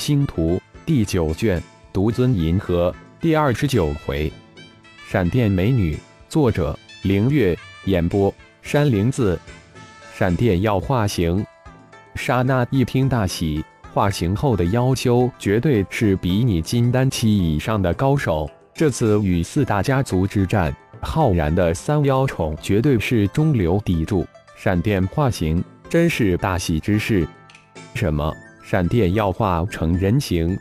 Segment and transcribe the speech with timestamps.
[0.00, 1.62] 星图第九卷
[1.92, 4.32] 独尊银河第二十九回，
[5.06, 5.94] 闪电美女，
[6.26, 7.54] 作者凌月，
[7.84, 9.38] 演播山灵子。
[10.14, 11.44] 闪电要化形，
[12.14, 18.50] 刹那一听大喜，化形后的妖修绝对是比你金丹期以上的高手。
[18.72, 24.26] 这次与四大家族之战，浩然的三妖宠绝对是中流砥柱。
[24.56, 27.28] 闪电化形，真是大喜之事。
[27.94, 28.34] 什么？
[28.70, 30.56] 闪电要化成人形？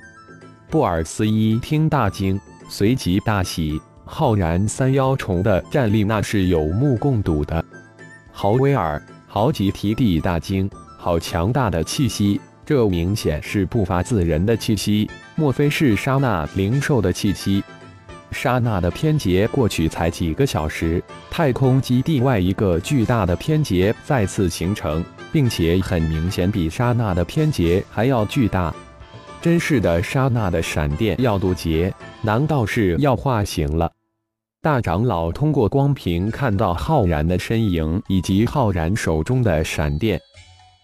[0.68, 3.80] 布尔斯一听大惊，随即大喜。
[4.04, 7.64] 浩然三妖虫的战力那是有目共睹的。
[8.32, 10.68] 豪威尔、豪吉提地大惊，
[10.98, 12.42] 好强大的气息！
[12.66, 17.64] 这明显是不发自人的气息，莫非是沙那灵兽的气息？
[18.32, 28.74] 刹那的偏劫过去才几个小时，太空基地外一个巨大的偏劫再次形成，并且很明显比刹那的偏劫还要巨大。
[29.42, 33.92] 真是的，刹那的闪电要渡劫，难道是要化形了？
[34.62, 40.20] 大长老通过光屏看到浩然的身影以及浩然手中的闪电，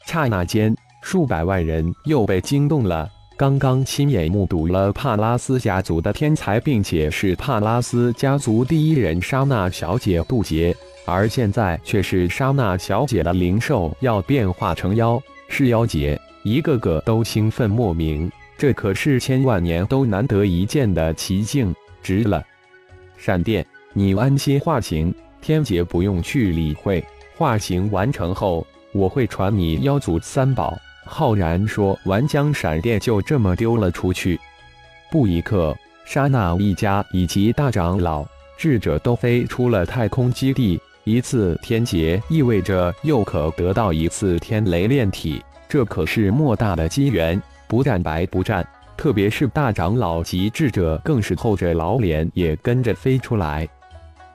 [0.08, 3.10] 刹那间，数百万人又被惊动了。
[3.38, 10.74] 刚刚亲眼目睹了帕拉斯家族的天才，并且是帕拉斯家族第一人莎娜小姐渡劫，
[11.06, 18.32] 而现在却是莎娜小姐的灵兽要变化成妖，是妖劫，一个个都兴奋莫名。
[18.58, 22.42] 这可是千万年都难得一见的奇境，值了！
[23.18, 27.04] 闪电，你安心化形，天劫不用去理会。
[27.36, 30.78] 化形完成后，我会传你妖族三宝。
[31.06, 34.40] 浩然说完，将闪电就这么丢了出去。
[35.12, 35.76] 不一刻，
[36.06, 38.26] 沙那一家以及大长老、
[38.58, 40.80] 智者都飞出了太空基地。
[41.04, 45.40] 一次天劫意味着又可得到一次天雷炼体，
[45.70, 48.68] 这可是莫大的机缘，不战白不战。
[48.98, 53.68] 特别是大长老及智者，更是厚着老脸也跟着飞出来。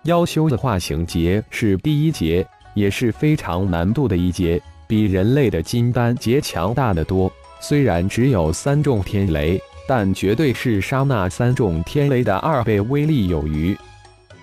[0.05, 4.63] 妖修的化形劫是第一劫，也是非常难度的一劫。
[4.91, 7.31] 比人类的金丹劫强大的多，
[7.61, 9.57] 虽然只有三重天雷，
[9.87, 13.77] 但绝对是杀那三重天雷的二倍威力有余。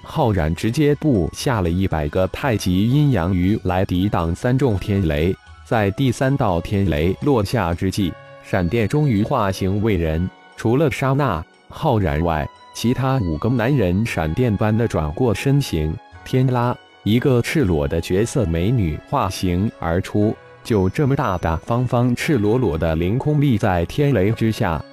[0.01, 10.29] 浩然直接布下了一百个太极阴阳鱼来抵挡三重天雷，在第三道天雷落下之际，闪电终于化形为人。
[10.55, 15.93] 除了沙那、浩然外，其他五个男人闪电般的转过身形，
[16.23, 16.73] 天拉。
[17.07, 24.83] 一个赤裸的绝色美女化形而出，就这么大大方方、赤裸裸的凌空立在天雷之下，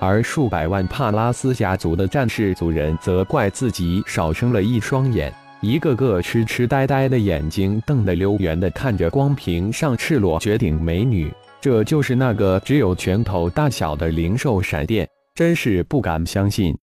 [0.00, 16.76] 而数百万帕拉斯家族的战士族人则怪自己少生了一双眼，一个个痴痴呆呆的眼睛瞪得溜圆的看着光屏上赤裸绝顶美女，这就是那个只有拳头大小的灵兽闪电，真是不敢相信。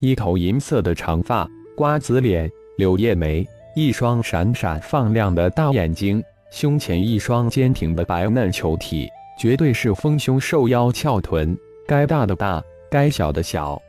[0.00, 1.46] 一头银色的长发，
[1.76, 3.46] 瓜子脸，柳叶眉。
[3.78, 9.08] 一双闪闪放亮的大眼睛，胸前一双坚挺的白嫩球体，
[9.38, 11.56] 绝对是丰胸瘦腰翘臀，
[11.86, 13.80] 该大的大，该小的小。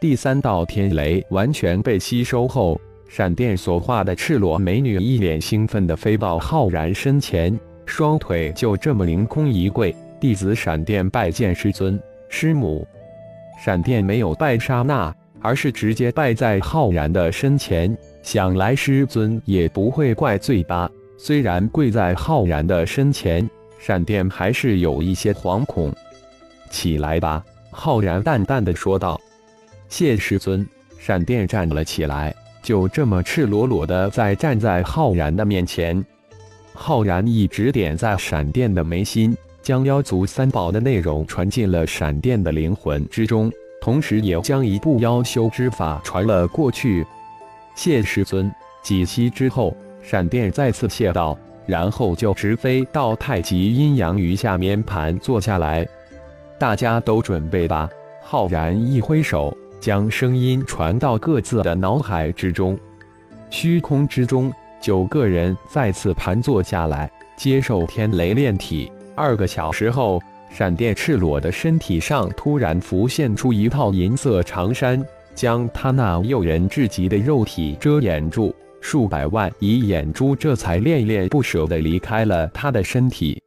[0.00, 12.86] 第三道天雷完全被吸收后，闪电所化的赤裸美女一脸兴奋地飞到浩然身前，双腿就这么凌空一跪：“弟子闪电拜见师尊、师母。”
[13.60, 17.98] 闪电没有拜刹那，而是直接拜在浩然的身前。
[18.26, 20.90] 想来师尊也不会怪罪吧？
[21.16, 23.48] 虽然跪在浩然的身前，
[23.78, 25.94] 闪电还是有一些惶恐。
[26.68, 29.16] 起来吧，浩然淡淡的说道。
[29.88, 30.66] 谢师尊。
[30.98, 32.34] 闪电站了起来，
[32.64, 36.04] 就这么赤裸裸的在站在浩然的面前。
[36.74, 47.06] 浩然一指点在闪电的眉心，将妖族三宝的内容传进了闪电的灵魂之中，同时也将一部妖修之法传了过去。
[47.76, 48.52] 谢师尊。
[48.82, 55.86] 几息之后，闪电再次谢道，然后就直飞到太极阴阳鱼下面盘坐下来。
[56.58, 57.88] 大家都准备吧。
[58.22, 62.76] 浩然一挥手，将声音传到各自的脑海之中。
[63.50, 68.90] 虚空之中，九个人再次盘坐下来，接受天雷炼体。
[69.14, 75.04] 二个小时后，闪电赤裸的身体上突然浮现出一套银色长衫。
[75.36, 83.40] 将他那诱人至极的肉体遮掩住，数百万以眼珠这才恋恋不舍地离开了他的身体。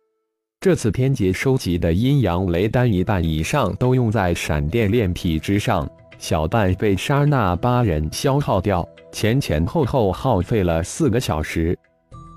[0.62, 11.78] 这次天劫收集的阴阳雷丹一半以上都用在闪电炼体之上，小半被杀那八人消耗掉，前前后后耗费了四个小时。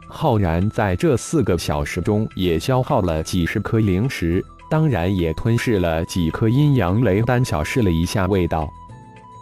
[0.08, 4.42] 浩然在这四个小时中也消耗了几十颗灵石。
[4.70, 8.66] 当然也吞噬了几颗阴阳雷丹，小试了一下味道。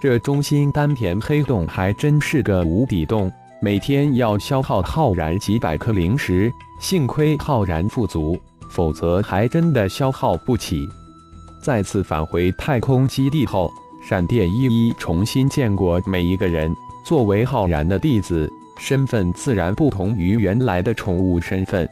[0.00, 3.31] 这中心丹田黑洞还真是个无底洞，
[3.61, 6.50] 每天要消耗浩然几百颗灵石。
[6.81, 10.88] 幸亏浩然富足，否则还真的消耗不起。
[11.61, 13.70] 再次返回太空基地后，
[14.02, 16.75] 闪电一一重新见过每一个人。
[17.05, 21.87] 作为浩然的弟子，身份自然不同于原来的宠物身份。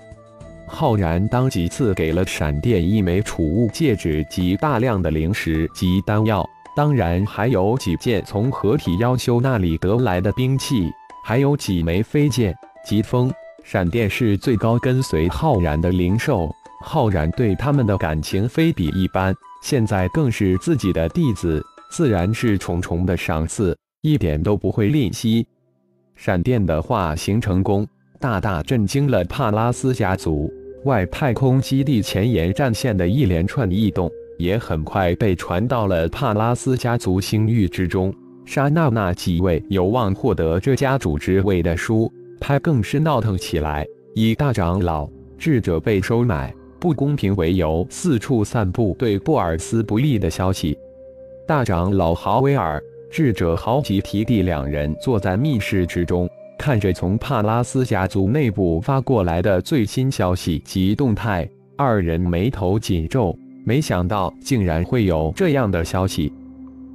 [0.66, 6.48] 浩然当即赐给了闪电一枚储物戒指及大量的灵石及丹药，
[6.78, 10.88] 当然还有几件从合体妖修那里得来的兵器，
[11.24, 12.54] 还有几枚飞剑、
[12.86, 13.28] 疾风。
[13.64, 16.48] 闪电是最高跟随浩然的灵兽，
[16.84, 21.60] 浩然对他们的感情非比一般，现在更是自己的弟子，
[21.90, 25.44] 自然是重重的赏赐，一点都不会吝惜。
[26.14, 27.84] 闪电的化形成功。
[28.20, 30.48] 大大震惊了帕拉斯家族。
[30.84, 38.14] 外太空基地前沿战线的一连串异动，也很快被传到了帕拉斯家族星域之中。
[38.46, 45.06] 沙娜那几位有望获得这家主之位的书派更是闹腾起来，以大长老
[45.36, 50.78] 智者被收买、不公平为由，四处散布对布尔斯不利的消息。
[51.46, 56.26] 大长老豪威尔、智者豪吉提蒂两人坐在密室之中。
[56.58, 63.38] 看着从帕拉斯家族内部发过来的最新消息及动态，二人眉头紧皱。
[63.68, 66.32] 没想到竟然会有这样的消息。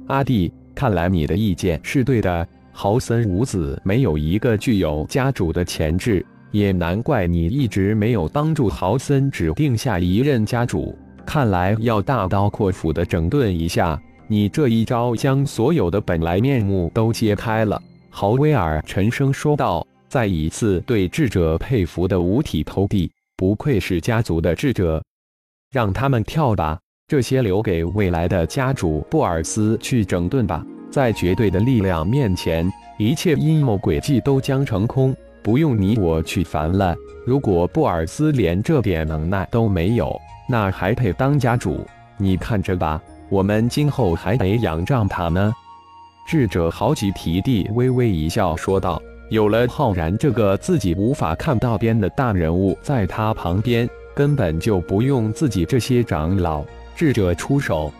[0.08, 2.48] 阿弟，看来你的意见是对的。
[2.72, 10.98] 豪森五子没有一个具有家主的潜质，也难怪你一直没有帮助豪森指定下一任家主。
[11.24, 17.80] 看来要大刀阔斧的整顿一下，你这一招将所有的本来面目都揭开了。
[18.10, 25.00] 豪威尔沉声说道，再一次对智者佩服的五体投地，不愧是家族的智者。
[25.74, 26.78] 让他们跳吧，
[27.08, 30.64] 这些留给未来的家主布尔斯去整顿吧。
[30.88, 35.12] 在绝对的力量面前，一切阴谋诡计都将成空，
[35.42, 36.94] 不用你我去烦了。
[37.26, 40.16] 如果布尔斯连这点能耐都没有，
[40.48, 41.84] 那还配当家主？
[42.18, 45.52] 你看着吧，我们今后还得仰仗他呢。
[46.24, 56.64] 智者豪吉提地微微一笑，说道：“有了浩然这个自己无法看到边的大人物在他旁边，根本就不用自己这些长老
[56.94, 57.92] 智者出手。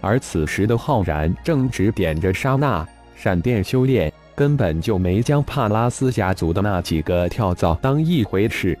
[0.00, 2.86] 而此时的浩然正指点着沙娜，
[3.16, 8.78] 闪电修炼，根本就没将帕拉斯家族的那几个跳蚤当一回事。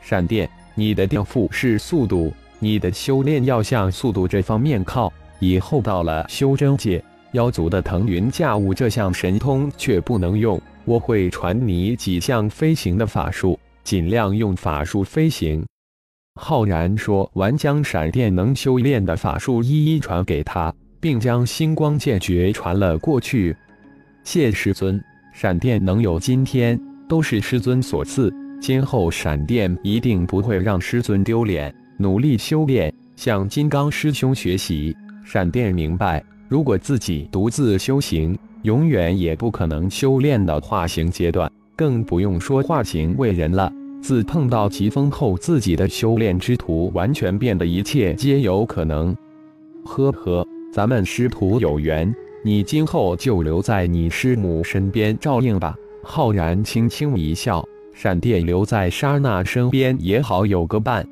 [0.00, 5.12] 闪电，你的天赋是速度，你的修炼要向速度这方面靠。
[5.40, 15.62] 以后到了修真界。”妖族的腾云驾雾这项神通却不能用，我会传你几项飞行的法术，尽量用法术飞行。
[16.38, 23.56] 浩然说完，将闪电能修炼的法术一一传给他，并将星光剑诀传了过去。
[24.22, 25.02] 谢师尊，
[25.32, 26.78] 闪电能有今天，
[27.08, 28.32] 都是师尊所赐。
[28.60, 34.94] 今后闪电一定不会让师尊丢脸，努力修炼，向金刚师兄学习。
[35.24, 36.22] 闪电明白。
[36.48, 43.72] 如果自己独自修行，永远也不可能修炼到化形阶段，更不用说化形为人了。
[44.00, 49.16] 自碰到疾风后，自己的修炼之途完全变得一切皆有可能。
[49.84, 55.74] 呵呵，咱们师徒有缘，你今后就留在你师母身边照应吧。
[56.04, 61.04] 浩然轻轻一笑，闪电留在莎娜身边也好有个伴。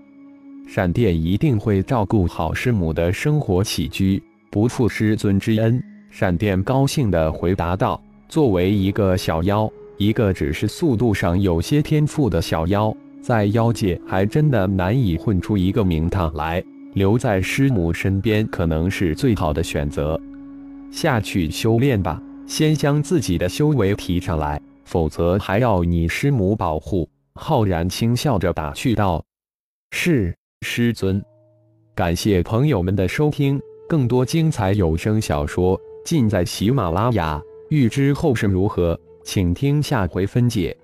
[0.69, 4.23] 闪电一定会照顾好师母的生活起居。
[4.51, 16.63] 不负师尊之恩，闪电高兴地回答道：“作为一个小妖，一个只是速度上有些天赋的小妖，在妖界还真的难以混出一个名堂来。
[16.95, 20.21] 留在师母身边可能是最好的选择。
[20.93, 29.25] 下去修炼吧，先将自己的修为提上来，否则还要你师母保护。”浩然轻笑着打趣道
[29.91, 31.21] ：“是师尊。”
[31.97, 33.61] 感谢朋友们的收听。
[33.87, 40.77] 更多精彩有声小说尽在喜马拉雅，欲知后事如何，请听下回分解。